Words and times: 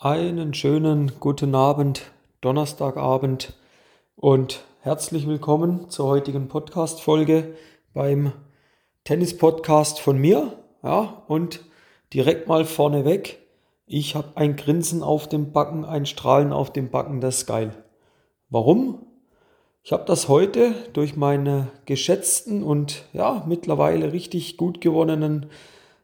Einen 0.00 0.54
schönen 0.54 1.10
guten 1.18 1.56
Abend, 1.56 2.02
Donnerstagabend 2.40 3.54
und 4.14 4.62
herzlich 4.78 5.26
willkommen 5.26 5.90
zur 5.90 6.06
heutigen 6.06 6.46
Podcast-Folge 6.46 7.56
beim 7.94 8.30
Tennis-Podcast 9.02 9.98
von 9.98 10.16
mir. 10.16 10.52
Ja, 10.84 11.24
und 11.26 11.64
direkt 12.14 12.46
mal 12.46 12.64
vorneweg, 12.64 13.40
ich 13.86 14.14
habe 14.14 14.36
ein 14.36 14.54
Grinsen 14.54 15.02
auf 15.02 15.28
dem 15.28 15.50
Backen, 15.50 15.84
ein 15.84 16.06
Strahlen 16.06 16.52
auf 16.52 16.72
dem 16.72 16.90
Backen, 16.90 17.20
das 17.20 17.38
ist 17.38 17.46
geil. 17.46 17.72
Warum? 18.50 19.04
Ich 19.82 19.90
habe 19.90 20.04
das 20.04 20.28
heute 20.28 20.76
durch 20.92 21.16
meine 21.16 21.72
geschätzten 21.86 22.62
und 22.62 23.02
ja, 23.12 23.42
mittlerweile 23.48 24.12
richtig 24.12 24.58
gut 24.58 24.80
gewonnenen 24.80 25.46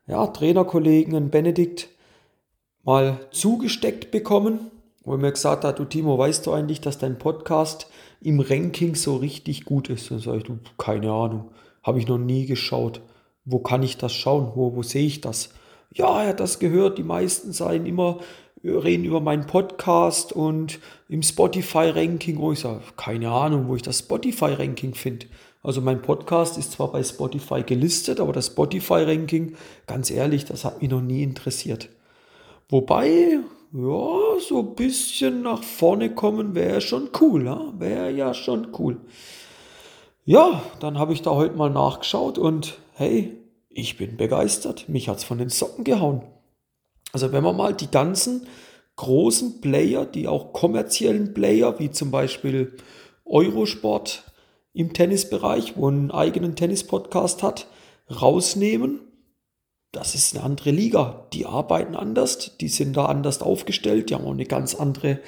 ja, 0.09 0.27
Trainerkollegen, 0.27 1.31
Benedikt, 1.31 1.94
mal 2.85 3.21
zugesteckt 3.31 4.11
bekommen, 4.11 4.71
wo 5.05 5.13
er 5.13 5.19
mir 5.19 5.33
gesagt 5.33 5.65
hat, 5.65 5.79
du 5.79 5.85
Timo, 5.85 6.19
weißt 6.19 6.47
du 6.47 6.53
eigentlich, 6.53 6.81
dass 6.81 6.99
dein 6.99 7.19
Podcast 7.19 7.89
im 8.21 8.41
Ranking 8.41 8.95
so 8.95 9.17
richtig 9.17 9.65
gut 9.65 9.91
ist? 9.91 10.11
Und 10.11 10.21
sage 10.21 10.39
ich, 10.39 10.45
du, 10.45 10.59
keine 10.79 11.11
Ahnung, 11.11 11.51
habe 11.83 11.99
ich 11.99 12.09
noch 12.09 12.19
nie 12.19 12.47
geschaut. 12.47 13.01
Wo 13.45 13.59
kann 13.59 13.83
ich 13.83 13.99
das 13.99 14.13
schauen? 14.13 14.53
Wo, 14.55 14.75
wo 14.75 14.83
sehe 14.83 15.07
ich 15.07 15.21
das? 15.21 15.51
Ja, 15.93 16.23
er 16.23 16.31
hat 16.31 16.41
das 16.41 16.59
gehört, 16.59 16.99
die 16.99 17.03
meisten 17.03 17.53
seien 17.53 17.87
immer, 17.87 18.19
reden 18.65 19.05
über 19.05 19.21
meinen 19.21 19.47
Podcast 19.47 20.33
und 20.33 20.81
im 21.09 21.23
Spotify-Ranking, 21.23 22.39
wo 22.39 22.53
ich 22.53 22.61
sage, 22.61 22.81
keine 22.97 23.31
Ahnung, 23.31 23.69
wo 23.69 23.77
ich 23.77 23.83
das 23.83 24.01
Spotify-Ranking 24.01 24.95
finde. 24.95 25.27
Also 25.63 25.81
mein 25.81 26.03
Podcast 26.03 26.59
ist 26.59 26.73
zwar 26.73 26.93
bei 26.93 27.03
Spotify 27.03 27.63
gelistet, 27.63 28.21
aber 28.21 28.33
das 28.33 28.49
Spotify-Ranking, 28.49 29.55
ganz 29.87 30.11
ehrlich, 30.11 30.47
das 30.47 30.65
hat 30.65 30.81
mich 30.81 30.91
noch 30.91 31.03
nie 31.03 31.23
interessiert. 31.23 31.89
Wobei, 32.69 33.41
ja, 33.73 34.41
so 34.41 34.61
ein 34.61 34.75
bisschen 34.75 35.43
nach 35.43 35.63
vorne 35.63 36.15
kommen 36.15 36.55
wäre 36.55 36.81
schon 36.81 37.11
cool, 37.21 37.45
ja? 37.45 37.73
wäre 37.79 38.11
ja 38.11 38.35
schon 38.35 38.69
cool. 38.79 39.01
Ja, 40.25 40.63
dann 40.81 40.99
habe 40.99 41.13
ich 41.13 41.23
da 41.23 41.33
heute 41.33 41.57
mal 41.57 41.71
nachgeschaut 41.71 42.39
und 42.39 42.79
hey, 42.95 43.37
ich 43.69 43.99
bin 43.99 44.17
begeistert. 44.17 44.89
Mich 44.89 45.09
hat 45.09 45.19
es 45.19 45.25
von 45.25 45.39
den 45.39 45.51
Socken 45.51 45.85
gehauen. 45.85 46.23
Also 47.13 47.33
wenn 47.33 47.45
man 47.45 47.57
mal 47.57 47.75
die 47.75 47.91
ganzen 47.91 48.47
großen 48.97 49.61
Player, 49.61 50.07
die 50.07 50.29
auch 50.29 50.53
kommerziellen 50.53 51.35
Player, 51.35 51.79
wie 51.79 51.91
zum 51.91 52.11
Beispiel 52.11 52.77
Eurosport 53.25 54.25
im 54.73 54.93
Tennisbereich, 54.93 55.77
wo 55.77 55.89
einen 55.89 56.11
eigenen 56.11 56.57
Tennis-Podcast 56.57 57.43
hat, 57.43 57.67
rausnehmen 58.11 59.01
das 59.95 60.15
ist 60.15 60.35
eine 60.35 60.45
andere 60.45 60.71
Liga. 60.71 61.27
Die 61.33 61.47
arbeiten 61.47 61.95
anders, 61.95 62.57
die 62.61 62.69
sind 62.69 62.97
da 62.97 63.07
anders 63.07 63.41
aufgestellt, 63.41 64.11
die 64.11 64.15
haben 64.15 64.27
auch 64.27 64.33
eine 64.33 64.45
ganz 64.45 64.75
andere 64.75 65.21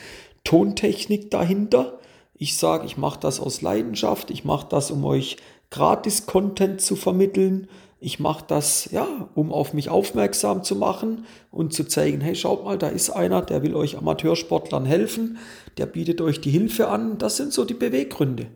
Tontechnik 0.45 1.31
dahinter. 1.31 1.99
Ich 2.35 2.57
sage, 2.57 2.87
ich 2.87 2.97
mache 2.97 3.21
das 3.21 3.41
aus 3.41 3.63
Leidenschaft, 3.63 4.31
ich 4.31 4.45
mache 4.45 4.67
das, 4.69 4.91
um 4.91 5.05
euch 5.05 5.37
Gratis-Content 5.71 6.81
zu 6.81 6.97
vermitteln. 6.97 7.69
Ich 7.99 8.21
mache 8.21 8.45
das, 8.47 8.91
ja, 8.93 9.07
um 9.35 9.53
auf 9.53 9.73
mich 9.73 9.89
aufmerksam 9.89 10.63
zu 10.63 10.77
machen 10.77 11.25
und 11.51 11.73
zu 11.73 11.85
zeigen, 11.85 12.21
hey, 12.21 12.35
schaut 12.35 12.65
mal, 12.65 12.77
da 12.77 12.89
ist 12.89 13.11
einer, 13.11 13.41
der 13.41 13.63
will 13.63 13.75
euch 13.75 13.97
Amateursportlern 13.97 14.85
helfen, 14.85 15.39
der 15.79 15.87
bietet 15.87 16.21
euch 16.21 16.41
die 16.41 16.51
Hilfe 16.51 16.89
an. 16.89 17.17
Das 17.19 17.37
sind 17.39 17.53
so 17.53 17.65
die 17.65 17.75
Beweggründe. 17.75 18.49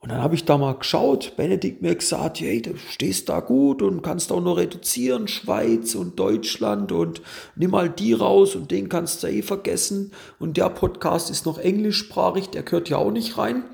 Und 0.00 0.10
dann 0.10 0.22
habe 0.22 0.34
ich 0.34 0.44
da 0.44 0.58
mal 0.58 0.74
geschaut, 0.74 1.36
Benedikt 1.36 1.82
mir 1.82 1.94
gesagt, 1.94 2.40
hey, 2.40 2.60
du 2.62 2.76
stehst 2.76 3.28
da 3.28 3.40
gut 3.40 3.82
und 3.82 4.02
kannst 4.02 4.30
auch 4.30 4.42
noch 4.42 4.56
reduzieren, 4.56 5.26
Schweiz 5.26 5.94
und 5.94 6.18
Deutschland 6.18 6.92
und 6.92 7.22
nimm 7.56 7.70
mal 7.70 7.88
die 7.88 8.12
raus 8.12 8.54
und 8.54 8.70
den 8.70 8.88
kannst 8.88 9.22
du 9.22 9.28
eh 9.28 9.42
vergessen. 9.42 10.12
Und 10.38 10.58
der 10.58 10.68
Podcast 10.68 11.30
ist 11.30 11.46
noch 11.46 11.58
englischsprachig, 11.58 12.50
der 12.50 12.62
gehört 12.62 12.88
ja 12.88 12.98
auch 12.98 13.10
nicht 13.10 13.38
rein. 13.38 13.64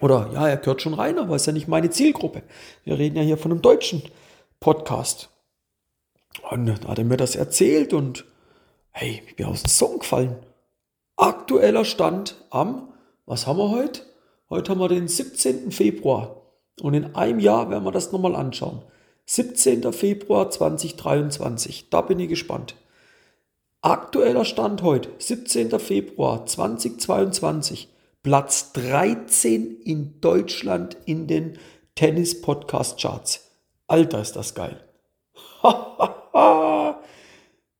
Oder 0.00 0.30
ja, 0.34 0.48
er 0.48 0.58
gehört 0.58 0.82
schon 0.82 0.94
rein, 0.94 1.18
aber 1.18 1.36
ist 1.36 1.46
ja 1.46 1.52
nicht 1.52 1.68
meine 1.68 1.90
Zielgruppe. 1.90 2.42
Wir 2.84 2.98
reden 2.98 3.16
ja 3.16 3.22
hier 3.22 3.38
von 3.38 3.52
einem 3.52 3.62
deutschen 3.62 4.02
Podcast. 4.60 5.30
Und 6.50 6.66
dann 6.66 6.88
hat 6.88 6.98
er 6.98 7.04
mir 7.04 7.16
das 7.16 7.36
erzählt 7.36 7.92
und 7.92 8.26
hey, 8.90 9.22
ich 9.26 9.36
bin 9.36 9.46
aus 9.46 9.62
dem 9.62 9.70
Song 9.70 9.98
gefallen. 9.98 10.36
Aktueller 11.16 11.84
Stand 11.84 12.36
am, 12.50 12.92
was 13.26 13.46
haben 13.46 13.58
wir 13.58 13.70
heute? 13.70 14.11
Heute 14.52 14.70
haben 14.72 14.80
wir 14.80 14.88
den 14.88 15.08
17. 15.08 15.72
Februar 15.72 16.42
und 16.82 16.92
in 16.92 17.14
einem 17.14 17.38
Jahr 17.38 17.70
werden 17.70 17.84
wir 17.84 17.90
das 17.90 18.12
nochmal 18.12 18.36
anschauen. 18.36 18.82
17. 19.24 19.94
Februar 19.94 20.50
2023, 20.50 21.88
da 21.88 22.02
bin 22.02 22.20
ich 22.20 22.28
gespannt. 22.28 22.74
Aktueller 23.80 24.44
Stand 24.44 24.82
heute, 24.82 25.08
17. 25.16 25.70
Februar 25.80 26.44
2022, 26.44 27.88
Platz 28.22 28.74
13 28.74 29.80
in 29.84 30.20
Deutschland 30.20 30.98
in 31.06 31.26
den 31.26 31.58
Tennis-Podcast-Charts. 31.94 33.48
Alter, 33.86 34.20
ist 34.20 34.36
das 34.36 34.54
geil. 34.54 34.84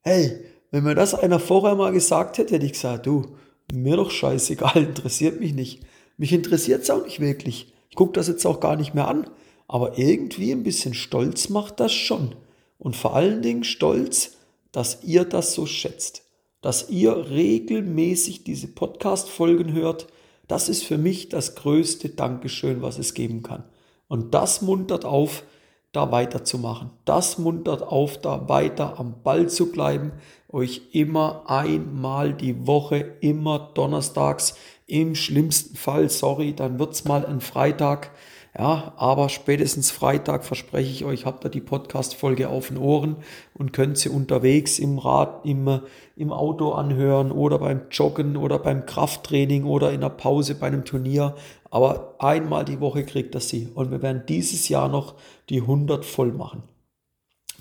hey, 0.00 0.46
wenn 0.70 0.84
mir 0.84 0.94
das 0.94 1.12
einer 1.12 1.38
vorher 1.38 1.74
mal 1.74 1.92
gesagt 1.92 2.38
hätte, 2.38 2.54
hätte 2.54 2.64
ich 2.64 2.72
gesagt, 2.72 3.04
du, 3.04 3.36
mir 3.74 3.96
doch 3.96 4.10
scheißegal, 4.10 4.76
interessiert 4.82 5.38
mich 5.38 5.52
nicht. 5.52 5.82
Mich 6.16 6.32
interessiert 6.32 6.82
es 6.82 6.90
auch 6.90 7.04
nicht 7.04 7.20
wirklich. 7.20 7.72
Ich 7.90 7.96
gucke 7.96 8.12
das 8.12 8.28
jetzt 8.28 8.46
auch 8.46 8.60
gar 8.60 8.76
nicht 8.76 8.94
mehr 8.94 9.08
an. 9.08 9.28
Aber 9.68 9.98
irgendwie 9.98 10.52
ein 10.52 10.64
bisschen 10.64 10.92
stolz 10.94 11.48
macht 11.48 11.80
das 11.80 11.92
schon. 11.92 12.34
Und 12.78 12.96
vor 12.96 13.16
allen 13.16 13.42
Dingen 13.42 13.64
stolz, 13.64 14.32
dass 14.70 15.02
ihr 15.04 15.24
das 15.24 15.54
so 15.54 15.66
schätzt. 15.66 16.24
Dass 16.60 16.90
ihr 16.90 17.30
regelmäßig 17.30 18.44
diese 18.44 18.68
Podcast-Folgen 18.68 19.72
hört. 19.72 20.08
Das 20.48 20.68
ist 20.68 20.84
für 20.84 20.98
mich 20.98 21.28
das 21.28 21.54
größte 21.54 22.10
Dankeschön, 22.10 22.82
was 22.82 22.98
es 22.98 23.14
geben 23.14 23.42
kann. 23.42 23.64
Und 24.08 24.34
das 24.34 24.60
muntert 24.60 25.04
auf, 25.04 25.44
da 25.92 26.10
weiterzumachen. 26.10 26.90
Das 27.04 27.38
muntert 27.38 27.82
auf, 27.82 28.18
da 28.18 28.48
weiter 28.48 28.98
am 28.98 29.22
Ball 29.22 29.48
zu 29.48 29.70
bleiben, 29.70 30.12
euch 30.48 30.88
immer 30.92 31.44
einmal 31.46 32.32
die 32.32 32.66
Woche, 32.66 33.16
immer 33.20 33.70
donnerstags, 33.74 34.56
im 34.86 35.14
schlimmsten 35.14 35.76
Fall, 35.76 36.08
sorry, 36.08 36.54
dann 36.54 36.78
wird's 36.78 37.04
mal 37.04 37.24
ein 37.24 37.40
Freitag. 37.40 38.10
Ja, 38.56 38.92
aber 38.96 39.30
spätestens 39.30 39.90
Freitag 39.90 40.44
verspreche 40.44 40.90
ich 40.90 41.06
euch, 41.06 41.24
habt 41.24 41.42
ihr 41.44 41.48
die 41.48 41.62
Podcast-Folge 41.62 42.50
auf 42.50 42.68
den 42.68 42.76
Ohren 42.76 43.16
und 43.54 43.72
könnt 43.72 43.96
sie 43.96 44.10
unterwegs 44.10 44.78
im 44.78 44.98
Rad, 44.98 45.46
im, 45.46 45.80
im 46.16 46.32
Auto 46.32 46.72
anhören 46.72 47.32
oder 47.32 47.58
beim 47.58 47.82
Joggen 47.90 48.36
oder 48.36 48.58
beim 48.58 48.84
Krafttraining 48.84 49.64
oder 49.64 49.90
in 49.90 50.02
der 50.02 50.10
Pause 50.10 50.54
bei 50.54 50.66
einem 50.66 50.84
Turnier. 50.84 51.34
Aber 51.70 52.16
einmal 52.18 52.66
die 52.66 52.80
Woche 52.80 53.04
kriegt 53.04 53.34
ihr 53.34 53.40
sie 53.40 53.68
und 53.74 53.90
wir 53.90 54.02
werden 54.02 54.24
dieses 54.28 54.68
Jahr 54.68 54.90
noch 54.90 55.14
die 55.48 55.62
100 55.62 56.04
voll 56.04 56.32
machen. 56.32 56.62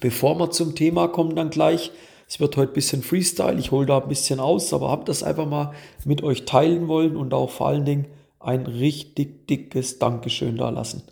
Bevor 0.02 0.38
wir 0.40 0.52
zum 0.52 0.76
Thema 0.76 1.08
kommen, 1.08 1.38
dann 1.38 1.52
gleich 1.52 1.92
es 2.28 2.40
wird 2.40 2.56
heute 2.56 2.72
ein 2.72 2.76
bisschen 2.76 3.04
Freestyle, 3.04 3.60
ich 3.60 3.72
hole 3.72 3.86
da 3.86 4.00
ein 4.00 4.08
bisschen 4.08 4.40
aus, 4.40 4.74
aber 4.74 4.90
habe 4.90 5.04
das 5.04 5.22
einfach 5.22 5.46
mal 5.46 5.74
mit 6.06 6.24
euch 6.24 6.46
teilen 6.46 6.88
wollen 6.88 7.18
und 7.18 7.34
auch 7.34 7.50
vor 7.50 7.68
allen 7.68 7.84
Dingen 7.84 8.06
ein 8.44 8.66
richtig 8.66 9.48
dickes 9.48 10.00
Dankeschön 10.00 10.58
da 10.58 10.70
lassen. 10.70 11.04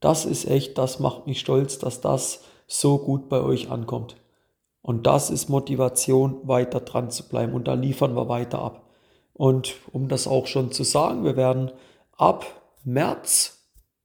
Das 0.00 0.24
ist 0.24 0.46
echt, 0.46 0.78
das 0.78 1.00
macht 1.00 1.26
mich 1.26 1.40
stolz, 1.40 1.78
dass 1.78 2.00
das 2.00 2.42
so 2.66 2.98
gut 2.98 3.28
bei 3.28 3.40
euch 3.40 3.70
ankommt. 3.70 4.16
Und 4.82 5.06
das 5.06 5.30
ist 5.30 5.48
Motivation, 5.48 6.46
weiter 6.46 6.80
dran 6.80 7.10
zu 7.10 7.28
bleiben. 7.28 7.54
Und 7.54 7.68
da 7.68 7.74
liefern 7.74 8.14
wir 8.14 8.28
weiter 8.28 8.60
ab. 8.60 8.90
Und 9.32 9.76
um 9.92 10.08
das 10.08 10.26
auch 10.26 10.46
schon 10.46 10.72
zu 10.72 10.84
sagen, 10.84 11.24
wir 11.24 11.36
werden 11.36 11.72
ab 12.16 12.44
März 12.84 13.62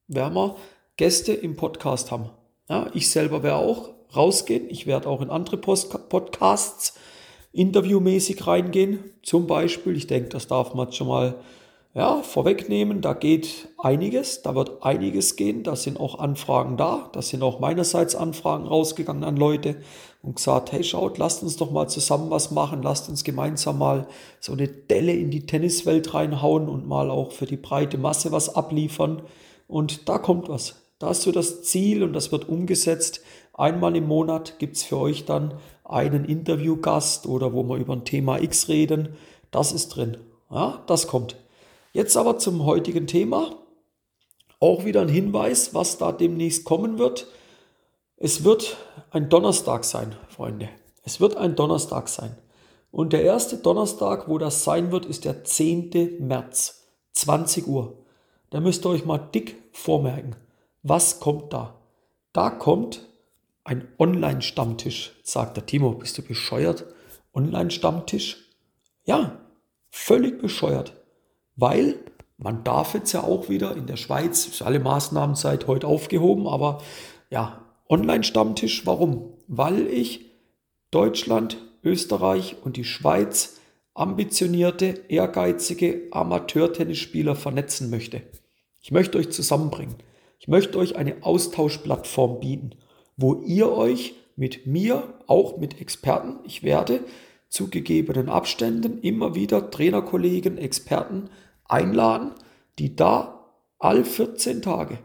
werden 0.07 0.33
wir 0.33 0.55
Gäste 0.97 1.33
im 1.33 1.55
Podcast 1.55 2.11
haben. 2.11 2.29
Ja, 2.69 2.89
ich 2.93 3.09
selber 3.09 3.43
wäre 3.43 3.57
auch 3.57 3.89
rausgehen. 4.15 4.69
Ich 4.69 4.87
werde 4.87 5.07
auch 5.07 5.21
in 5.21 5.29
andere 5.29 5.57
Post 5.57 6.09
Podcasts 6.09 6.95
interviewmäßig 7.51 8.45
reingehen. 8.47 9.03
Zum 9.21 9.47
Beispiel, 9.47 9.95
ich 9.95 10.07
denke, 10.07 10.29
das 10.29 10.47
darf 10.47 10.73
man 10.73 10.91
schon 10.91 11.07
mal 11.07 11.35
ja, 11.93 12.21
vorwegnehmen. 12.21 13.01
Da 13.01 13.13
geht 13.13 13.69
einiges, 13.77 14.41
da 14.41 14.53
wird 14.55 14.83
einiges 14.83 15.35
gehen. 15.35 15.63
Da 15.63 15.75
sind 15.75 15.99
auch 15.99 16.19
Anfragen 16.19 16.77
da. 16.77 17.09
Da 17.13 17.21
sind 17.21 17.41
auch 17.41 17.59
meinerseits 17.59 18.15
Anfragen 18.15 18.67
rausgegangen 18.67 19.23
an 19.23 19.37
Leute 19.37 19.77
und 20.21 20.35
gesagt, 20.35 20.71
hey, 20.71 20.83
schaut, 20.83 21.17
lasst 21.17 21.41
uns 21.41 21.55
doch 21.55 21.71
mal 21.71 21.87
zusammen 21.87 22.29
was 22.29 22.51
machen. 22.51 22.83
Lasst 22.83 23.09
uns 23.09 23.23
gemeinsam 23.23 23.79
mal 23.79 24.07
so 24.39 24.53
eine 24.53 24.67
Delle 24.67 25.13
in 25.13 25.31
die 25.31 25.45
Tenniswelt 25.45 26.13
reinhauen 26.13 26.69
und 26.69 26.87
mal 26.87 27.09
auch 27.09 27.31
für 27.31 27.45
die 27.45 27.57
breite 27.57 27.97
Masse 27.97 28.31
was 28.31 28.55
abliefern. 28.55 29.23
Und 29.67 30.07
da 30.09 30.19
kommt 30.19 30.47
was. 30.47 30.75
Da 30.99 31.11
ist 31.11 31.23
so 31.23 31.31
das 31.31 31.63
Ziel 31.63 32.03
und 32.03 32.13
das 32.13 32.31
wird 32.31 32.49
umgesetzt. 32.49 33.21
Einmal 33.53 33.95
im 33.95 34.07
Monat 34.07 34.59
gibt 34.59 34.75
es 34.75 34.83
für 34.83 34.97
euch 34.97 35.25
dann 35.25 35.55
einen 35.83 36.25
Interviewgast 36.25 37.25
oder 37.25 37.53
wo 37.53 37.63
wir 37.63 37.77
über 37.77 37.93
ein 37.93 38.05
Thema 38.05 38.39
X 38.41 38.67
reden. 38.67 39.09
Das 39.49 39.71
ist 39.71 39.89
drin. 39.89 40.17
Ja, 40.51 40.83
das 40.87 41.07
kommt. 41.07 41.35
Jetzt 41.91 42.15
aber 42.17 42.37
zum 42.37 42.65
heutigen 42.65 43.07
Thema. 43.07 43.57
Auch 44.59 44.85
wieder 44.85 45.01
ein 45.01 45.09
Hinweis, 45.09 45.73
was 45.73 45.97
da 45.97 46.11
demnächst 46.11 46.65
kommen 46.65 46.99
wird. 46.99 47.27
Es 48.17 48.43
wird 48.43 48.77
ein 49.11 49.29
Donnerstag 49.29 49.85
sein, 49.85 50.15
Freunde. 50.27 50.69
Es 51.03 51.19
wird 51.19 51.37
ein 51.37 51.55
Donnerstag 51.55 52.09
sein. 52.09 52.37
Und 52.91 53.13
der 53.13 53.23
erste 53.23 53.57
Donnerstag, 53.57 54.27
wo 54.27 54.37
das 54.37 54.63
sein 54.63 54.91
wird, 54.91 55.05
ist 55.05 55.25
der 55.25 55.43
10. 55.43 56.17
März, 56.19 56.87
20 57.13 57.67
Uhr. 57.67 57.97
Da 58.49 58.59
müsst 58.59 58.85
ihr 58.85 58.89
euch 58.89 59.05
mal 59.05 59.17
dick 59.17 59.55
vormerken. 59.71 60.35
Was 60.83 61.19
kommt 61.19 61.53
da? 61.53 61.75
Da 62.33 62.49
kommt 62.49 63.07
ein 63.63 63.87
Online-Stammtisch, 63.97 65.15
sagt 65.23 65.57
der 65.57 65.65
Timo. 65.65 65.91
Bist 65.91 66.17
du 66.17 66.21
bescheuert? 66.21 66.85
Online-Stammtisch? 67.33 68.37
Ja, 69.05 69.39
völlig 69.89 70.39
bescheuert. 70.41 70.98
Weil 71.59 71.95
man 72.37 72.63
darf 72.63 72.93
jetzt 72.93 73.11
ja 73.11 73.23
auch 73.23 73.49
wieder 73.49 73.75
in 73.75 73.85
der 73.85 73.97
Schweiz, 73.97 74.47
ist 74.47 74.61
alle 74.61 74.79
Maßnahmen 74.79 75.35
seit 75.35 75.67
heute 75.67 75.87
aufgehoben, 75.87 76.47
aber 76.47 76.81
ja, 77.29 77.65
Online-Stammtisch, 77.89 78.85
warum? 78.85 79.33
Weil 79.47 79.87
ich 79.87 80.25
Deutschland, 80.89 81.57
Österreich 81.83 82.55
und 82.63 82.77
die 82.77 82.85
Schweiz 82.85 83.59
ambitionierte, 83.93 85.03
ehrgeizige 85.09 86.07
Amateur-Tennisspieler 86.11 87.35
vernetzen 87.35 87.89
möchte. 87.89 88.21
Ich 88.81 88.91
möchte 88.91 89.17
euch 89.17 89.29
zusammenbringen. 89.31 89.95
Ich 90.39 90.47
möchte 90.47 90.77
euch 90.77 90.95
eine 90.95 91.17
Austauschplattform 91.21 92.39
bieten, 92.39 92.75
wo 93.17 93.41
ihr 93.41 93.69
euch 93.69 94.15
mit 94.37 94.65
mir, 94.65 95.15
auch 95.27 95.57
mit 95.57 95.81
Experten, 95.81 96.37
ich 96.45 96.63
werde 96.63 97.01
zu 97.49 97.69
gegebenen 97.69 98.29
Abständen 98.29 98.99
immer 99.01 99.35
wieder 99.35 99.69
Trainerkollegen, 99.69 100.57
Experten 100.57 101.29
einladen, 101.69 102.31
die 102.77 102.95
da 102.95 103.45
all 103.79 104.03
14 104.03 104.61
Tage, 104.61 104.99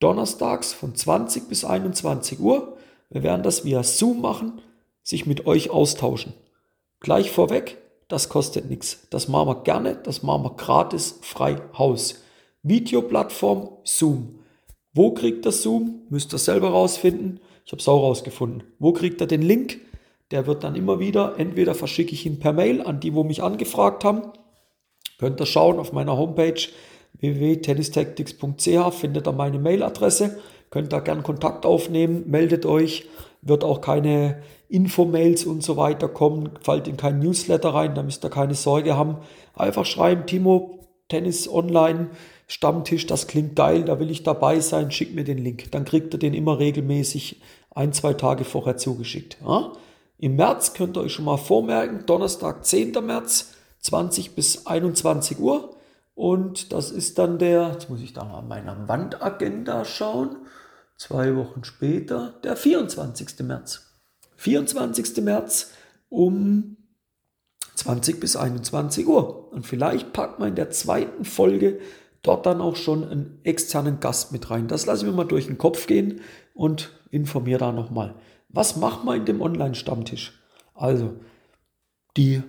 donnerstags 0.00 0.72
von 0.72 0.94
20 0.94 1.48
bis 1.48 1.64
21 1.64 2.40
Uhr, 2.40 2.76
wir 3.10 3.22
werden 3.22 3.42
das 3.42 3.64
via 3.64 3.82
Zoom 3.82 4.20
machen, 4.20 4.60
sich 5.02 5.26
mit 5.26 5.46
euch 5.46 5.70
austauschen. 5.70 6.32
Gleich 7.00 7.30
vorweg, 7.30 7.78
das 8.08 8.28
kostet 8.28 8.68
nichts. 8.68 9.06
Das 9.10 9.28
machen 9.28 9.48
wir 9.48 9.62
gerne, 9.62 9.96
das 9.96 10.22
machen 10.22 10.44
wir 10.44 10.56
gratis, 10.56 11.18
frei 11.22 11.60
Haus. 11.76 12.22
Videoplattform 12.62 13.68
Zoom. 13.84 14.40
Wo 14.92 15.12
kriegt 15.12 15.46
ihr 15.46 15.52
Zoom? 15.52 16.02
Müsst 16.10 16.32
ihr 16.32 16.38
selber 16.38 16.70
rausfinden. 16.70 17.40
Ich 17.64 17.72
habe 17.72 17.80
es 17.80 17.88
auch 17.88 18.02
rausgefunden. 18.02 18.64
Wo 18.78 18.92
kriegt 18.92 19.20
ihr 19.20 19.26
den 19.26 19.42
Link? 19.42 19.78
Der 20.30 20.46
wird 20.46 20.62
dann 20.62 20.76
immer 20.76 20.98
wieder, 21.00 21.38
entweder 21.38 21.74
verschicke 21.74 22.12
ich 22.12 22.26
ihn 22.26 22.38
per 22.38 22.52
Mail 22.52 22.82
an 22.82 23.00
die, 23.00 23.14
wo 23.14 23.24
mich 23.24 23.42
angefragt 23.42 24.04
haben. 24.04 24.22
Könnt 25.20 25.38
ihr 25.38 25.46
schauen 25.46 25.78
auf 25.78 25.92
meiner 25.92 26.16
Homepage 26.16 26.60
www.tennistactics.ch, 27.20 28.94
findet 28.94 29.28
ihr 29.28 29.32
meine 29.32 29.58
Mailadresse. 29.58 30.38
Könnt 30.70 30.94
da 30.94 31.00
gern 31.00 31.22
Kontakt 31.22 31.66
aufnehmen, 31.66 32.24
meldet 32.26 32.64
euch. 32.64 33.06
Wird 33.42 33.62
auch 33.62 33.82
keine 33.82 34.42
Infomails 34.70 35.44
und 35.44 35.62
so 35.62 35.76
weiter 35.76 36.08
kommen. 36.08 36.50
Fallt 36.62 36.88
in 36.88 36.96
kein 36.96 37.18
Newsletter 37.18 37.74
rein, 37.74 37.94
da 37.94 38.02
müsst 38.02 38.24
ihr 38.24 38.30
keine 38.30 38.54
Sorge 38.54 38.96
haben. 38.96 39.18
Einfach 39.54 39.84
schreiben, 39.84 40.24
Timo, 40.24 40.78
Tennis 41.08 41.52
online, 41.52 42.08
Stammtisch, 42.46 43.06
das 43.06 43.28
klingt 43.28 43.54
geil, 43.54 43.84
da 43.84 44.00
will 44.00 44.10
ich 44.10 44.24
dabei 44.24 44.58
sein, 44.58 44.90
schick 44.90 45.14
mir 45.14 45.22
den 45.22 45.38
Link. 45.38 45.70
Dann 45.70 45.84
kriegt 45.84 46.14
ihr 46.14 46.18
den 46.18 46.34
immer 46.34 46.58
regelmäßig 46.58 47.40
ein, 47.70 47.92
zwei 47.92 48.14
Tage 48.14 48.44
vorher 48.44 48.76
zugeschickt. 48.76 49.36
Ja? 49.46 49.72
Im 50.18 50.34
März 50.34 50.74
könnt 50.74 50.96
ihr 50.96 51.02
euch 51.02 51.12
schon 51.12 51.26
mal 51.26 51.36
vormerken, 51.36 52.06
Donnerstag, 52.06 52.64
10. 52.64 52.92
März, 53.06 53.52
20 53.80 54.34
bis 54.34 54.66
21 54.66 55.38
Uhr. 55.38 55.76
Und 56.14 56.72
das 56.72 56.90
ist 56.90 57.18
dann 57.18 57.38
der, 57.38 57.70
jetzt 57.72 57.88
muss 57.88 58.00
ich 58.00 58.12
da 58.12 58.24
mal 58.24 58.42
meiner 58.42 58.88
Wandagenda 58.88 59.84
schauen, 59.84 60.36
zwei 60.96 61.34
Wochen 61.36 61.64
später, 61.64 62.34
der 62.44 62.56
24. 62.56 63.40
März. 63.40 63.86
24. 64.36 65.22
März 65.24 65.72
um 66.08 66.76
20 67.74 68.20
bis 68.20 68.36
21 68.36 69.06
Uhr. 69.06 69.50
Und 69.52 69.66
vielleicht 69.66 70.12
packt 70.12 70.38
man 70.38 70.50
in 70.50 70.54
der 70.56 70.70
zweiten 70.70 71.24
Folge 71.24 71.80
dort 72.22 72.44
dann 72.44 72.60
auch 72.60 72.76
schon 72.76 73.08
einen 73.08 73.40
externen 73.44 74.00
Gast 74.00 74.32
mit 74.32 74.50
rein. 74.50 74.68
Das 74.68 74.86
lasse 74.86 75.04
ich 75.04 75.10
mir 75.10 75.16
mal 75.16 75.24
durch 75.24 75.46
den 75.46 75.58
Kopf 75.58 75.86
gehen 75.86 76.20
und 76.54 76.92
informiere 77.10 77.60
da 77.60 77.72
nochmal. 77.72 78.14
Was 78.48 78.76
macht 78.76 79.04
man 79.04 79.18
in 79.18 79.24
dem 79.24 79.40
Online-Stammtisch? 79.40 80.38
Also, 80.74 81.14
die 82.16 82.42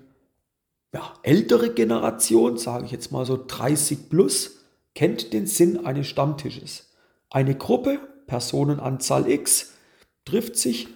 ja, 0.94 1.14
ältere 1.24 1.74
Generation, 1.74 2.58
sage 2.58 2.86
ich 2.86 2.92
jetzt 2.92 3.12
mal 3.12 3.26
so 3.26 3.40
30 3.46 4.10
plus, 4.10 4.66
kennt 4.94 5.34
den 5.34 5.48
Sinn 5.48 5.86
eines 5.86 6.08
Stammtisches. 6.08 6.92
Eine 7.30 7.56
Gruppe, 7.56 8.00
Personenanzahl 8.28 9.30
X, 9.30 9.74
trifft 10.26 10.58
sich 10.58 10.88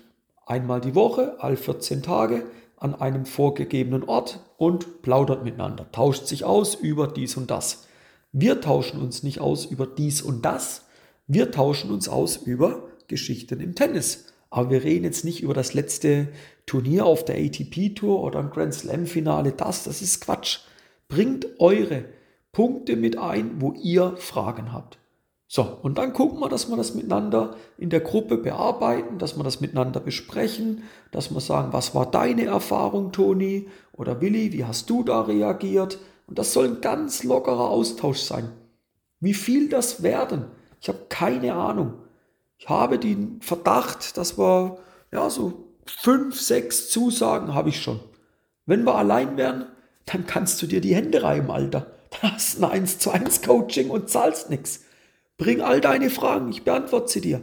einmal 0.45 0.81
die 0.81 0.95
Woche, 0.95 1.37
all 1.39 1.55
14 1.55 2.03
Tage, 2.03 2.45
an 2.77 2.93
einem 2.93 3.25
vorgegebenen 3.25 4.03
Ort 4.03 4.39
und 4.57 5.01
plaudert 5.01 5.43
miteinander, 5.43 5.91
tauscht 5.91 6.27
sich 6.27 6.43
aus 6.43 6.75
über 6.75 7.07
dies 7.07 7.37
und 7.37 7.49
das. 7.49 7.87
Wir 8.31 8.59
tauschen 8.59 9.01
uns 9.01 9.23
nicht 9.23 9.39
aus 9.39 9.65
über 9.65 9.87
dies 9.87 10.21
und 10.21 10.43
das, 10.43 10.85
wir 11.27 11.51
tauschen 11.51 11.89
uns 11.89 12.09
aus 12.09 12.35
über 12.35 12.83
Geschichten 13.07 13.61
im 13.61 13.75
Tennis. 13.75 14.33
Aber 14.55 14.69
wir 14.69 14.85
reden 14.85 15.03
jetzt 15.03 15.25
nicht 15.25 15.43
über 15.43 15.53
das 15.53 15.73
letzte 15.73 16.29
Turnier 16.65 17.05
auf 17.05 17.25
der 17.25 17.35
ATP 17.35 17.93
Tour 17.93 18.23
oder 18.23 18.39
ein 18.39 18.51
Grand 18.51 18.73
Slam 18.73 19.05
Finale. 19.05 19.51
Das, 19.51 19.83
das 19.83 20.01
ist 20.01 20.21
Quatsch. 20.21 20.59
Bringt 21.09 21.45
eure 21.59 22.05
Punkte 22.53 22.95
mit 22.95 23.17
ein, 23.17 23.59
wo 23.59 23.73
ihr 23.73 24.15
Fragen 24.15 24.71
habt. 24.71 24.97
So, 25.45 25.77
und 25.81 25.97
dann 25.97 26.13
gucken 26.13 26.39
wir, 26.39 26.47
dass 26.47 26.69
wir 26.69 26.77
das 26.77 26.95
miteinander 26.95 27.57
in 27.77 27.89
der 27.89 27.99
Gruppe 27.99 28.37
bearbeiten, 28.37 29.17
dass 29.17 29.35
wir 29.35 29.43
das 29.43 29.59
miteinander 29.59 29.99
besprechen, 29.99 30.83
dass 31.11 31.33
wir 31.33 31.41
sagen, 31.41 31.73
was 31.73 31.93
war 31.93 32.09
deine 32.09 32.45
Erfahrung, 32.45 33.11
Toni 33.11 33.67
oder 33.91 34.21
Willi, 34.21 34.53
wie 34.53 34.63
hast 34.63 34.89
du 34.89 35.03
da 35.03 35.23
reagiert? 35.23 35.99
Und 36.27 36.39
das 36.39 36.53
soll 36.53 36.67
ein 36.67 36.79
ganz 36.79 37.25
lockerer 37.25 37.69
Austausch 37.69 38.19
sein. 38.19 38.53
Wie 39.19 39.33
viel 39.33 39.67
das 39.67 40.01
werden, 40.01 40.45
ich 40.79 40.87
habe 40.87 41.07
keine 41.09 41.55
Ahnung. 41.55 42.04
Ich 42.57 42.69
habe 42.69 42.99
den 42.99 43.41
Verdacht, 43.41 44.17
dass 44.17 44.37
wir, 44.37 44.77
ja, 45.11 45.29
so 45.29 45.65
fünf, 45.85 46.39
sechs 46.39 46.89
Zusagen 46.89 47.53
habe 47.53 47.69
ich 47.69 47.81
schon. 47.81 47.99
Wenn 48.65 48.83
wir 48.83 48.95
allein 48.95 49.37
wären, 49.37 49.67
dann 50.05 50.25
kannst 50.25 50.61
du 50.61 50.67
dir 50.67 50.81
die 50.81 50.95
Hände 50.95 51.23
reiben, 51.23 51.51
Alter. 51.51 51.91
Dann 52.21 52.33
hast 52.33 52.59
du 52.59 52.65
ein 52.65 52.71
1 52.71 52.99
zu 52.99 53.11
1 53.11 53.41
Coaching 53.41 53.89
und 53.89 54.09
zahlst 54.09 54.49
nichts. 54.49 54.85
Bring 55.37 55.61
all 55.61 55.81
deine 55.81 56.09
Fragen, 56.09 56.49
ich 56.49 56.63
beantworte 56.63 57.11
sie 57.11 57.21
dir. 57.21 57.41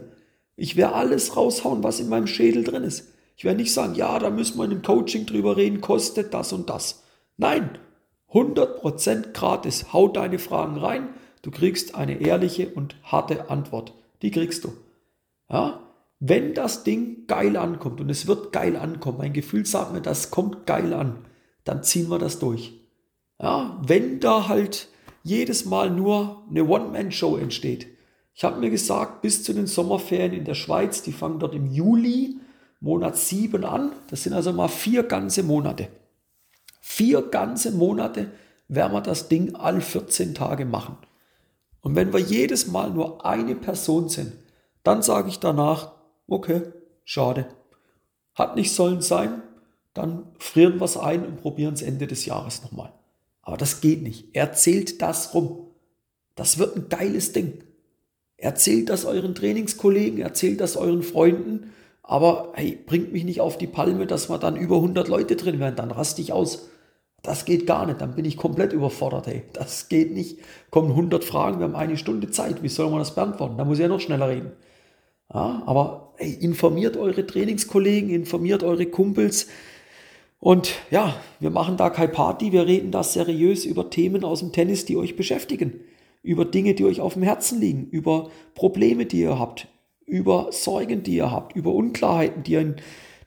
Ich 0.55 0.75
werde 0.75 0.95
alles 0.95 1.35
raushauen, 1.35 1.83
was 1.83 1.99
in 1.99 2.09
meinem 2.09 2.27
Schädel 2.27 2.63
drin 2.63 2.83
ist. 2.83 3.07
Ich 3.35 3.43
werde 3.43 3.57
nicht 3.57 3.73
sagen, 3.73 3.95
ja, 3.95 4.17
da 4.19 4.29
müssen 4.29 4.57
wir 4.57 4.65
in 4.65 4.71
einem 4.71 4.81
Coaching 4.81 5.25
drüber 5.25 5.57
reden, 5.57 5.81
kostet 5.81 6.33
das 6.33 6.53
und 6.53 6.69
das. 6.69 7.03
Nein, 7.37 7.77
100% 8.31 9.33
gratis. 9.33 9.93
Hau 9.93 10.07
deine 10.07 10.39
Fragen 10.39 10.77
rein. 10.77 11.09
Du 11.41 11.51
kriegst 11.51 11.95
eine 11.95 12.19
ehrliche 12.19 12.69
und 12.69 12.95
harte 13.03 13.49
Antwort. 13.49 13.93
Die 14.21 14.31
kriegst 14.31 14.63
du. 14.63 14.73
Ja? 15.53 15.79
Wenn 16.19 16.53
das 16.53 16.83
Ding 16.83 17.27
geil 17.27 17.55
ankommt 17.55 18.01
und 18.01 18.09
es 18.09 18.27
wird 18.27 18.51
geil 18.51 18.75
ankommen, 18.75 19.19
mein 19.19 19.33
Gefühl 19.33 19.65
sagt 19.65 19.93
mir, 19.93 20.01
das 20.01 20.31
kommt 20.31 20.65
geil 20.65 20.93
an, 20.93 21.25
dann 21.63 21.83
ziehen 21.83 22.09
wir 22.09 22.17
das 22.17 22.39
durch. 22.39 22.73
Ja? 23.39 23.79
Wenn 23.85 24.19
da 24.19 24.47
halt 24.47 24.89
jedes 25.23 25.65
Mal 25.65 25.89
nur 25.89 26.43
eine 26.49 26.65
One-Man-Show 26.65 27.37
entsteht. 27.37 27.87
Ich 28.35 28.43
habe 28.43 28.59
mir 28.59 28.69
gesagt, 28.69 29.21
bis 29.21 29.43
zu 29.43 29.53
den 29.53 29.67
Sommerferien 29.67 30.33
in 30.33 30.43
der 30.43 30.55
Schweiz, 30.55 31.03
die 31.03 31.13
fangen 31.13 31.39
dort 31.39 31.55
im 31.55 31.67
Juli, 31.67 32.39
Monat 32.79 33.15
7 33.15 33.63
an. 33.63 33.93
Das 34.09 34.23
sind 34.23 34.33
also 34.33 34.51
mal 34.51 34.67
vier 34.67 35.03
ganze 35.03 35.43
Monate. 35.43 35.87
Vier 36.81 37.21
ganze 37.21 37.71
Monate 37.71 38.31
werden 38.67 38.91
wir 38.91 39.01
das 39.01 39.29
Ding 39.29 39.55
all 39.55 39.79
14 39.79 40.33
Tage 40.33 40.65
machen. 40.65 40.97
Und 41.79 41.95
wenn 41.95 42.11
wir 42.11 42.19
jedes 42.19 42.67
Mal 42.67 42.89
nur 42.89 43.25
eine 43.25 43.55
Person 43.55 44.09
sind, 44.09 44.33
dann 44.83 45.01
sage 45.01 45.29
ich 45.29 45.39
danach, 45.39 45.93
okay, 46.27 46.61
schade. 47.03 47.47
Hat 48.35 48.55
nicht 48.55 48.73
sollen 48.73 49.01
sein, 49.01 49.41
dann 49.93 50.27
frieren 50.39 50.79
wir 50.79 50.85
es 50.85 50.97
ein 50.97 51.25
und 51.25 51.41
probieren 51.41 51.73
es 51.73 51.81
Ende 51.81 52.07
des 52.07 52.25
Jahres 52.25 52.63
nochmal. 52.63 52.91
Aber 53.41 53.57
das 53.57 53.81
geht 53.81 54.01
nicht. 54.01 54.35
Erzählt 54.35 55.01
das 55.01 55.33
rum. 55.33 55.67
Das 56.35 56.57
wird 56.57 56.75
ein 56.75 56.89
geiles 56.89 57.33
Ding. 57.33 57.63
Erzählt 58.37 58.89
das 58.89 59.05
euren 59.05 59.35
Trainingskollegen, 59.35 60.19
erzählt 60.19 60.59
das 60.59 60.75
euren 60.75 61.03
Freunden, 61.03 61.71
aber 62.01 62.51
hey, 62.55 62.77
bringt 62.85 63.13
mich 63.13 63.23
nicht 63.23 63.39
auf 63.39 63.57
die 63.57 63.67
Palme, 63.67 64.05
dass 64.05 64.29
wir 64.29 64.37
dann 64.37 64.57
über 64.57 64.75
100 64.77 65.07
Leute 65.07 65.37
drin 65.37 65.59
werden, 65.59 65.77
dann 65.77 65.91
raste 65.91 66.21
ich 66.21 66.33
aus. 66.33 66.69
Das 67.21 67.45
geht 67.45 67.65
gar 67.65 67.85
nicht, 67.85 68.01
dann 68.01 68.15
bin 68.15 68.25
ich 68.25 68.35
komplett 68.35 68.73
überfordert, 68.73 69.27
hey. 69.27 69.43
Das 69.53 69.87
geht 69.87 70.11
nicht. 70.11 70.39
Kommen 70.71 70.89
100 70.89 71.23
Fragen, 71.23 71.59
wir 71.59 71.63
haben 71.63 71.75
eine 71.75 71.95
Stunde 71.95 72.31
Zeit, 72.31 72.61
wie 72.63 72.67
soll 72.67 72.89
man 72.89 72.99
das 72.99 73.15
beantworten? 73.15 73.57
Da 73.57 73.63
muss 73.63 73.77
ich 73.77 73.83
ja 73.83 73.87
noch 73.87 74.01
schneller 74.01 74.27
reden. 74.27 74.51
Ja, 75.33 75.63
aber 75.65 76.13
hey, 76.17 76.33
informiert 76.33 76.95
eure 76.95 77.25
Trainingskollegen, 77.25 78.09
informiert 78.09 78.63
eure 78.63 78.85
Kumpels. 78.85 79.47
Und 80.39 80.73
ja, 80.91 81.15
wir 81.39 81.49
machen 81.49 81.77
da 81.77 81.89
keine 81.89 82.11
Party, 82.11 82.51
wir 82.51 82.67
reden 82.67 82.91
da 82.91 83.01
seriös 83.01 83.65
über 83.65 83.89
Themen 83.89 84.23
aus 84.23 84.39
dem 84.39 84.51
Tennis, 84.51 84.85
die 84.85 84.97
euch 84.97 85.15
beschäftigen. 85.15 85.79
Über 86.21 86.45
Dinge, 86.45 86.73
die 86.73 86.85
euch 86.85 87.01
auf 87.01 87.13
dem 87.13 87.23
Herzen 87.23 87.59
liegen, 87.59 87.87
über 87.89 88.29
Probleme, 88.53 89.05
die 89.05 89.21
ihr 89.21 89.39
habt, 89.39 89.67
über 90.05 90.47
Sorgen, 90.51 91.03
die 91.03 91.15
ihr 91.15 91.31
habt, 91.31 91.55
über 91.55 91.73
Unklarheiten, 91.73 92.43
die 92.43 92.53
ihr 92.53 92.61
in 92.61 92.75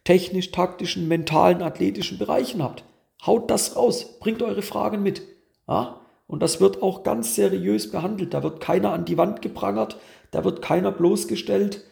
technisch, 0.05 0.53
taktischen, 0.53 1.09
mentalen, 1.09 1.63
athletischen 1.63 2.19
Bereichen 2.19 2.63
habt. 2.63 2.85
Haut 3.25 3.51
das 3.51 3.77
raus, 3.77 4.19
bringt 4.21 4.43
eure 4.43 4.63
Fragen 4.63 5.03
mit. 5.03 5.23
Ja? 5.67 6.01
Und 6.27 6.43
das 6.43 6.61
wird 6.61 6.83
auch 6.83 7.03
ganz 7.03 7.35
seriös 7.35 7.91
behandelt. 7.91 8.35
Da 8.35 8.43
wird 8.43 8.61
keiner 8.61 8.93
an 8.93 9.05
die 9.05 9.19
Wand 9.19 9.43
geprangert, 9.43 9.99
da 10.31 10.45
wird 10.45 10.63
keiner 10.63 10.93
bloßgestellt. 10.93 11.85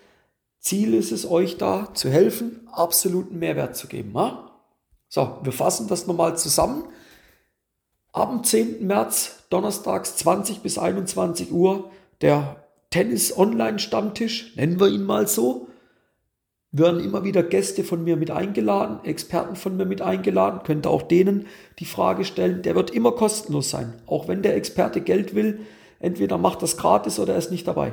Ziel 0.64 0.94
ist 0.94 1.12
es, 1.12 1.30
euch 1.30 1.58
da 1.58 1.92
zu 1.94 2.08
helfen, 2.08 2.66
absoluten 2.72 3.38
Mehrwert 3.38 3.76
zu 3.76 3.86
geben. 3.86 4.12
Ja? 4.14 4.50
So, 5.08 5.38
wir 5.42 5.52
fassen 5.52 5.88
das 5.88 6.06
nochmal 6.06 6.36
zusammen. 6.38 6.84
Ab 8.12 8.30
dem 8.30 8.42
10. 8.42 8.86
März, 8.86 9.44
donnerstags 9.50 10.16
20 10.16 10.60
bis 10.60 10.78
21 10.78 11.52
Uhr, 11.52 11.90
der 12.22 12.64
Tennis-Online-Stammtisch, 12.90 14.56
nennen 14.56 14.80
wir 14.80 14.88
ihn 14.88 15.04
mal 15.04 15.28
so 15.28 15.68
werden 16.76 17.04
immer 17.04 17.22
wieder 17.22 17.44
Gäste 17.44 17.84
von 17.84 18.02
mir 18.02 18.16
mit 18.16 18.32
eingeladen, 18.32 18.98
Experten 19.04 19.54
von 19.54 19.76
mir 19.76 19.84
mit 19.84 20.02
eingeladen, 20.02 20.62
könnt 20.64 20.88
auch 20.88 21.02
denen 21.02 21.46
die 21.78 21.84
Frage 21.84 22.24
stellen. 22.24 22.62
Der 22.62 22.74
wird 22.74 22.90
immer 22.90 23.12
kostenlos 23.12 23.70
sein. 23.70 23.94
Auch 24.06 24.26
wenn 24.26 24.42
der 24.42 24.56
Experte 24.56 25.00
Geld 25.00 25.36
will, 25.36 25.60
entweder 26.00 26.36
macht 26.36 26.62
das 26.62 26.76
gratis 26.76 27.20
oder 27.20 27.34
er 27.34 27.38
ist 27.38 27.52
nicht 27.52 27.68
dabei. 27.68 27.92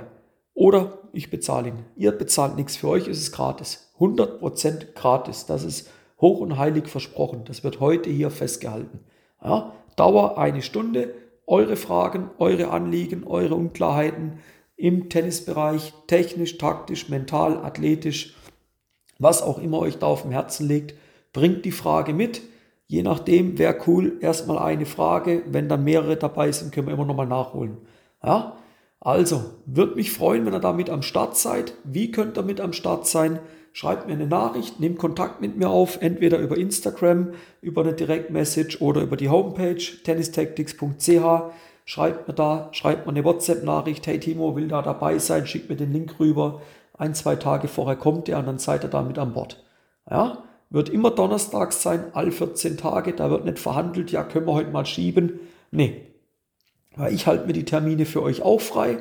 Oder 0.53 0.99
ich 1.13 1.29
bezahle 1.29 1.69
ihn. 1.69 1.85
Ihr 1.95 2.11
bezahlt 2.11 2.55
nichts. 2.55 2.75
Für 2.75 2.89
euch 2.89 3.07
ist 3.07 3.19
es 3.19 3.31
gratis. 3.31 3.91
100% 3.99 4.93
gratis. 4.93 5.45
Das 5.45 5.63
ist 5.63 5.89
hoch 6.19 6.39
und 6.39 6.57
heilig 6.57 6.87
versprochen. 6.87 7.43
Das 7.45 7.63
wird 7.63 7.79
heute 7.79 8.09
hier 8.09 8.29
festgehalten. 8.29 8.99
Ja, 9.43 9.73
Dauer 9.95 10.37
eine 10.37 10.61
Stunde. 10.61 11.13
Eure 11.47 11.75
Fragen, 11.75 12.29
eure 12.37 12.69
Anliegen, 12.69 13.25
eure 13.25 13.55
Unklarheiten 13.55 14.39
im 14.77 15.09
Tennisbereich, 15.09 15.93
technisch, 16.07 16.57
taktisch, 16.57 17.09
mental, 17.09 17.57
athletisch, 17.57 18.35
was 19.19 19.43
auch 19.43 19.59
immer 19.59 19.79
euch 19.79 19.99
da 19.99 20.07
auf 20.07 20.23
dem 20.23 20.31
Herzen 20.31 20.67
liegt, 20.67 20.95
bringt 21.33 21.65
die 21.65 21.71
Frage 21.71 22.13
mit. 22.13 22.41
Je 22.87 23.03
nachdem, 23.03 23.57
wäre 23.57 23.77
cool, 23.85 24.17
erstmal 24.21 24.57
eine 24.57 24.85
Frage. 24.85 25.43
Wenn 25.47 25.69
dann 25.69 25.83
mehrere 25.83 26.17
dabei 26.17 26.51
sind, 26.51 26.73
können 26.73 26.87
wir 26.87 26.93
immer 26.93 27.05
nochmal 27.05 27.27
nachholen. 27.27 27.77
Ja? 28.23 28.57
Also, 29.01 29.43
würde 29.65 29.95
mich 29.95 30.13
freuen, 30.13 30.45
wenn 30.45 30.53
ihr 30.53 30.59
damit 30.59 30.89
am 30.89 31.01
Start 31.01 31.35
seid. 31.35 31.73
Wie 31.83 32.11
könnt 32.11 32.37
ihr 32.37 32.43
mit 32.43 32.61
am 32.61 32.71
Start 32.71 33.05
sein? 33.05 33.39
Schreibt 33.73 34.07
mir 34.07 34.13
eine 34.13 34.27
Nachricht, 34.27 34.79
nehmt 34.79 34.99
Kontakt 34.99 35.41
mit 35.41 35.57
mir 35.57 35.69
auf, 35.69 36.01
entweder 36.01 36.37
über 36.37 36.57
Instagram, 36.57 37.31
über 37.61 37.81
eine 37.81 37.93
Direktmessage 37.93 38.81
oder 38.81 39.01
über 39.01 39.17
die 39.17 39.29
Homepage 39.29 39.81
tennistactics.ch. 40.03 41.53
Schreibt 41.83 42.27
mir 42.27 42.33
da, 42.33 42.69
schreibt 42.71 43.05
mir 43.05 43.11
eine 43.11 43.25
WhatsApp-Nachricht, 43.25 44.05
hey 44.07 44.19
Timo, 44.19 44.55
will 44.55 44.67
da 44.67 44.81
dabei 44.81 45.17
sein, 45.19 45.47
schickt 45.47 45.69
mir 45.69 45.75
den 45.75 45.91
Link 45.91 46.19
rüber 46.19 46.61
ein, 47.01 47.15
zwei 47.15 47.35
Tage 47.35 47.67
vorher 47.67 47.95
kommt 47.95 48.29
er 48.29 48.37
und 48.37 48.45
dann 48.45 48.59
seid 48.59 48.83
ihr 48.83 48.89
damit 48.89 49.17
an 49.17 49.33
Bord. 49.33 49.63
Ja, 50.09 50.43
wird 50.69 50.89
immer 50.89 51.09
donnerstags 51.09 51.81
sein, 51.81 52.05
all 52.13 52.31
14 52.31 52.77
Tage, 52.77 53.13
da 53.13 53.31
wird 53.31 53.43
nicht 53.43 53.57
verhandelt, 53.57 54.11
ja, 54.11 54.23
können 54.23 54.45
wir 54.45 54.53
heute 54.53 54.69
mal 54.69 54.85
schieben. 54.85 55.39
Nee, 55.71 56.03
weil 56.95 57.13
ich 57.13 57.27
halte 57.27 57.47
mir 57.47 57.53
die 57.53 57.65
Termine 57.65 58.05
für 58.05 58.21
euch 58.21 58.41
auch 58.41 58.61
frei 58.61 58.97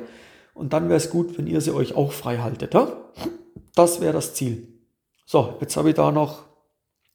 und 0.53 0.73
dann 0.73 0.89
wäre 0.89 0.97
es 0.97 1.09
gut, 1.09 1.37
wenn 1.37 1.47
ihr 1.47 1.61
sie 1.61 1.73
euch 1.73 1.95
auch 1.95 2.11
frei 2.11 2.37
haltet. 2.37 2.73
Ja? 2.73 2.91
Das 3.75 4.01
wäre 4.01 4.13
das 4.13 4.33
Ziel. 4.33 4.67
So, 5.25 5.55
jetzt 5.61 5.77
habe 5.77 5.89
ich 5.89 5.95
da 5.95 6.11
noch, 6.11 6.43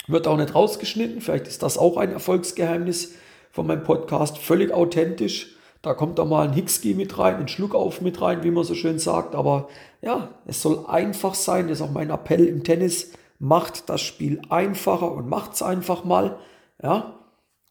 wird 0.07 0.27
auch 0.27 0.37
nicht 0.37 0.55
rausgeschnitten, 0.55 1.21
vielleicht 1.21 1.47
ist 1.47 1.63
das 1.63 1.79
auch 1.79 1.97
ein 1.97 2.13
Erfolgsgeheimnis 2.13 3.15
von 3.53 3.67
meinem 3.67 3.85
Podcast, 3.85 4.39
völlig 4.39 4.73
authentisch. 4.73 5.57
Da 5.83 5.95
kommt 5.95 6.19
da 6.19 6.25
mal 6.25 6.49
ein 6.49 6.53
Hickski 6.53 6.95
mit 6.95 7.19
rein, 7.19 7.37
ein 7.37 7.49
Schluck 7.49 7.75
auf 7.75 8.01
mit 8.01 8.21
rein, 8.21 8.43
wie 8.43 8.51
man 8.51 8.65
so 8.65 8.75
schön 8.75 8.99
sagt. 8.99 9.35
Aber 9.35 9.69
ja, 10.03 10.31
es 10.45 10.61
soll 10.61 10.85
einfach 10.87 11.35
sein. 11.35 11.69
Das 11.69 11.79
ist 11.79 11.87
auch 11.87 11.93
mein 11.93 12.11
Appell 12.11 12.45
im 12.45 12.65
Tennis. 12.65 13.13
Macht 13.39 13.89
das 13.89 14.01
Spiel 14.01 14.41
einfacher 14.51 15.13
und 15.13 15.29
macht 15.29 15.53
es 15.55 15.63
einfach 15.63 16.05
mal. 16.05 16.39
Ja, 16.83 17.21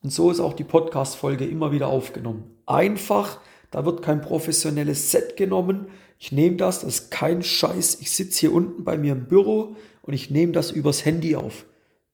und 0.02 0.12
so 0.12 0.32
ist 0.32 0.40
auch 0.40 0.54
die 0.54 0.64
Podcast-Folge 0.64 1.46
immer 1.46 1.72
wieder 1.72 1.88
aufgenommen. 1.88 2.55
Einfach, 2.66 3.40
da 3.72 3.86
wird 3.86 4.02
kein 4.02 4.22
professionelles 4.22 5.12
Set 5.12 5.38
genommen. 5.38 5.88
Ich 6.18 6.32
nehme 6.32 6.56
das, 6.56 6.82
das 6.82 6.96
ist 6.96 7.12
kein 7.12 7.44
Scheiß. 7.44 8.00
Ich 8.02 8.12
sitze 8.12 8.42
hier 8.42 8.54
unten 8.54 8.84
bei 8.84 8.98
mir 8.98 9.14
im 9.14 9.28
Büro 9.28 9.76
und 10.02 10.14
ich 10.14 10.30
nehme 10.30 10.52
das 10.52 10.72
übers 10.72 11.06
Handy 11.06 11.36
auf. 11.36 11.66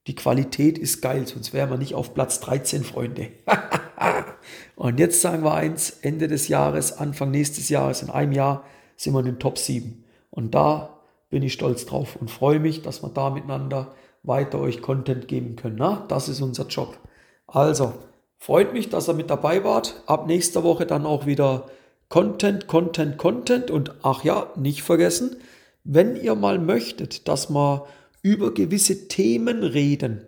Die 0.08 0.16
Qualität 0.16 0.78
ist 0.80 1.02
geil, 1.02 1.28
sonst 1.28 1.54
wären 1.54 1.70
wir 1.70 1.78
nicht 1.78 1.94
auf 1.94 2.16
Platz 2.16 2.40
13, 2.40 2.84
Freunde. 2.84 3.28
Und 4.76 5.00
jetzt 5.00 5.22
sagen 5.22 5.44
wir 5.44 5.54
eins, 5.54 5.92
Ende 6.02 6.28
des 6.28 6.48
Jahres, 6.48 6.98
Anfang 6.98 7.30
nächstes 7.30 7.70
Jahres, 7.70 8.02
in 8.02 8.10
einem 8.10 8.32
Jahr 8.32 8.64
sind 8.96 9.14
wir 9.14 9.20
in 9.20 9.28
den 9.28 9.40
Top 9.40 9.60
7. 9.60 10.04
Und 10.32 10.56
da 10.56 11.02
bin 11.30 11.44
ich 11.44 11.54
stolz 11.54 11.86
drauf 11.86 12.16
und 12.16 12.32
freue 12.32 12.60
mich, 12.60 12.82
dass 12.82 13.04
wir 13.04 13.10
da 13.10 13.30
miteinander 13.30 13.94
weiter 14.24 14.60
euch 14.60 14.82
Content 14.82 15.28
geben 15.28 15.56
können. 15.56 15.76
Na, 15.78 16.06
das 16.08 16.30
ist 16.30 16.42
unser 16.42 16.66
Job. 16.66 16.98
Also, 17.46 17.94
freut 18.42 18.74
mich, 18.74 18.90
dass 18.90 19.08
ihr 19.08 19.14
mit 19.14 19.30
dabei 19.30 19.64
wart. 19.64 20.02
Ab 20.08 20.28
nächster 20.28 20.64
Woche 20.64 20.86
dann 20.86 21.06
auch 21.06 21.26
wieder 21.26 21.68
Content, 22.10 22.68
Content, 22.68 23.18
Content. 23.18 23.72
Und 23.72 23.94
ach 24.02 24.24
ja, 24.26 24.48
nicht 24.58 24.82
vergessen, 24.82 25.38
wenn 25.84 26.16
ihr 26.16 26.36
mal 26.36 26.60
möchtet, 26.60 27.28
dass 27.28 27.50
wir 27.50 27.86
über 28.24 28.54
gewisse 28.54 29.08
Themen 29.08 29.64
reden, 29.64 30.26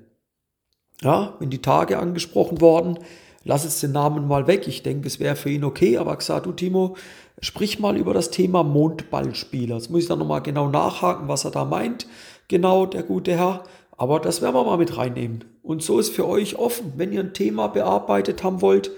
ja, 1.01 1.33
wenn 1.39 1.49
die 1.49 1.61
Tage 1.61 1.99
angesprochen 1.99 2.61
worden, 2.61 2.99
lass 3.43 3.65
jetzt 3.65 3.83
den 3.83 3.91
Namen 3.91 4.27
mal 4.27 4.47
weg. 4.47 4.67
Ich 4.67 4.83
denke, 4.83 5.07
es 5.07 5.19
wäre 5.19 5.35
für 5.35 5.49
ihn 5.49 5.63
okay, 5.63 5.97
aber 5.97 6.15
gesagt, 6.15 6.45
du 6.45 6.53
Timo, 6.53 6.95
sprich 7.41 7.79
mal 7.79 7.97
über 7.97 8.13
das 8.13 8.29
Thema 8.29 8.63
Mondballspieler. 8.63 9.75
Jetzt 9.75 9.89
muss 9.89 10.03
ich 10.03 10.07
dann 10.07 10.19
nochmal 10.19 10.41
genau 10.41 10.69
nachhaken, 10.69 11.27
was 11.27 11.45
er 11.45 11.51
da 11.51 11.65
meint. 11.65 12.07
Genau, 12.47 12.85
der 12.85 13.03
gute 13.03 13.35
Herr. 13.35 13.63
Aber 14.03 14.19
das 14.19 14.41
werden 14.41 14.53
wir 14.53 14.65
mal 14.65 14.77
mit 14.77 14.97
reinnehmen. 14.97 15.45
Und 15.61 15.81
so 15.81 15.97
ist 15.97 16.09
für 16.09 16.27
euch 16.27 16.57
offen. 16.57 16.91
Wenn 16.97 17.13
ihr 17.13 17.21
ein 17.21 17.33
Thema 17.33 17.67
bearbeitet 17.67 18.43
haben 18.43 18.61
wollt, 18.61 18.91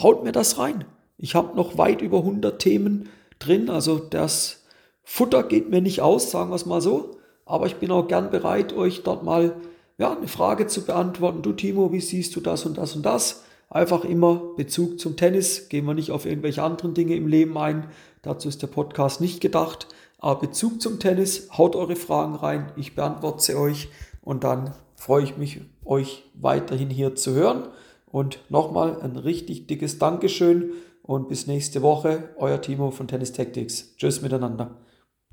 haut 0.00 0.24
mir 0.24 0.32
das 0.32 0.58
rein. 0.58 0.86
Ich 1.18 1.34
habe 1.34 1.54
noch 1.54 1.76
weit 1.76 2.00
über 2.00 2.20
100 2.20 2.58
Themen 2.58 3.10
drin. 3.38 3.68
Also 3.68 3.98
das 3.98 4.64
Futter 5.04 5.42
geht 5.42 5.68
mir 5.68 5.82
nicht 5.82 6.00
aus, 6.00 6.30
sagen 6.30 6.48
wir 6.48 6.54
es 6.54 6.64
mal 6.64 6.80
so. 6.80 7.18
Aber 7.44 7.66
ich 7.66 7.76
bin 7.76 7.90
auch 7.90 8.08
gern 8.08 8.30
bereit, 8.30 8.72
euch 8.72 9.02
dort 9.02 9.24
mal 9.24 9.56
ja, 9.98 10.16
eine 10.16 10.26
Frage 10.26 10.66
zu 10.66 10.86
beantworten. 10.86 11.42
Du 11.42 11.52
Timo, 11.52 11.92
wie 11.92 12.00
siehst 12.00 12.34
du 12.34 12.40
das 12.40 12.64
und 12.64 12.78
das 12.78 12.96
und 12.96 13.04
das? 13.04 13.44
Einfach 13.68 14.04
immer 14.04 14.40
Bezug 14.56 14.98
zum 14.98 15.18
Tennis. 15.18 15.68
Gehen 15.68 15.84
wir 15.84 15.92
nicht 15.92 16.12
auf 16.12 16.24
irgendwelche 16.24 16.62
anderen 16.62 16.94
Dinge 16.94 17.14
im 17.14 17.28
Leben 17.28 17.58
ein. 17.58 17.88
Dazu 18.22 18.48
ist 18.48 18.62
der 18.62 18.68
Podcast 18.68 19.20
nicht 19.20 19.42
gedacht. 19.42 19.86
Aber 20.18 20.40
Bezug 20.40 20.80
zum 20.80 20.98
Tennis, 20.98 21.50
haut 21.58 21.76
eure 21.76 21.94
Fragen 21.94 22.36
rein. 22.36 22.72
Ich 22.76 22.94
beantworte 22.94 23.42
sie 23.42 23.54
euch. 23.54 23.90
Und 24.26 24.42
dann 24.42 24.74
freue 24.96 25.22
ich 25.22 25.36
mich, 25.36 25.60
euch 25.84 26.24
weiterhin 26.34 26.90
hier 26.90 27.14
zu 27.14 27.32
hören. 27.34 27.68
Und 28.06 28.40
nochmal 28.48 29.00
ein 29.00 29.14
richtig 29.14 29.68
dickes 29.68 30.00
Dankeschön 30.00 30.72
und 31.04 31.28
bis 31.28 31.46
nächste 31.46 31.80
Woche. 31.80 32.30
Euer 32.36 32.60
Timo 32.60 32.90
von 32.90 33.06
Tennis 33.06 33.32
Tactics. 33.32 33.94
Tschüss 33.96 34.22
miteinander. 34.22 34.78